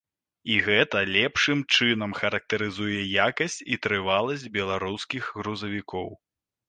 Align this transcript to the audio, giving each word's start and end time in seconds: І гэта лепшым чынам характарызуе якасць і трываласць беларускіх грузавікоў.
І 0.51 0.55
гэта 0.67 1.01
лепшым 1.15 1.59
чынам 1.75 2.15
характарызуе 2.19 3.01
якасць 3.27 3.59
і 3.75 3.81
трываласць 3.87 4.47
беларускіх 4.59 5.23
грузавікоў. 5.43 6.09